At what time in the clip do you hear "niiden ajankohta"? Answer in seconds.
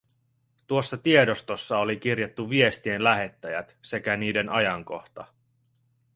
4.17-5.25